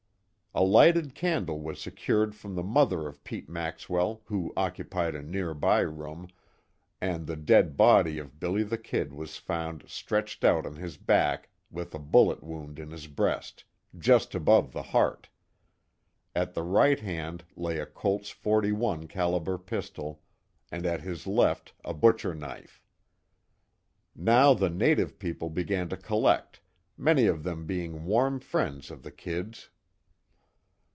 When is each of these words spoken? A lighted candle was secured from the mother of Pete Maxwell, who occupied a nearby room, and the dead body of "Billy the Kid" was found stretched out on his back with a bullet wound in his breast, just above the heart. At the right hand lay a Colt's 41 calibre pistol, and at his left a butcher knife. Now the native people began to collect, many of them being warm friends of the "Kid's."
A 0.53 0.63
lighted 0.65 1.15
candle 1.15 1.61
was 1.61 1.79
secured 1.79 2.35
from 2.35 2.55
the 2.55 2.61
mother 2.61 3.07
of 3.07 3.23
Pete 3.23 3.47
Maxwell, 3.47 4.21
who 4.25 4.51
occupied 4.57 5.15
a 5.15 5.21
nearby 5.21 5.79
room, 5.79 6.27
and 6.99 7.25
the 7.25 7.37
dead 7.37 7.77
body 7.77 8.17
of 8.19 8.37
"Billy 8.37 8.63
the 8.63 8.77
Kid" 8.77 9.13
was 9.13 9.37
found 9.37 9.85
stretched 9.87 10.43
out 10.43 10.65
on 10.65 10.75
his 10.75 10.97
back 10.97 11.47
with 11.69 11.95
a 11.95 11.99
bullet 11.99 12.43
wound 12.43 12.79
in 12.79 12.89
his 12.91 13.07
breast, 13.07 13.63
just 13.97 14.35
above 14.35 14.73
the 14.73 14.81
heart. 14.81 15.29
At 16.35 16.53
the 16.53 16.63
right 16.63 16.99
hand 16.99 17.45
lay 17.55 17.79
a 17.79 17.85
Colt's 17.85 18.29
41 18.31 19.07
calibre 19.07 19.57
pistol, 19.57 20.21
and 20.69 20.85
at 20.85 20.99
his 20.99 21.25
left 21.25 21.71
a 21.85 21.93
butcher 21.93 22.35
knife. 22.35 22.83
Now 24.13 24.53
the 24.53 24.69
native 24.69 25.17
people 25.17 25.49
began 25.49 25.87
to 25.87 25.95
collect, 25.95 26.59
many 26.97 27.25
of 27.25 27.43
them 27.43 27.65
being 27.65 28.03
warm 28.03 28.41
friends 28.41 28.91
of 28.91 29.03
the 29.03 29.11
"Kid's." 29.11 29.69